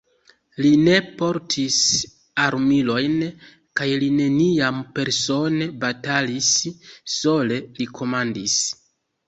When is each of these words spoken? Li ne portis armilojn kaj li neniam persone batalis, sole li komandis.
Li 0.65 0.69
ne 0.85 0.93
portis 1.19 1.75
armilojn 2.45 3.19
kaj 3.81 3.89
li 4.05 4.09
neniam 4.17 4.81
persone 4.97 5.71
batalis, 5.87 6.51
sole 7.21 7.63
li 7.79 7.91
komandis. 8.01 8.61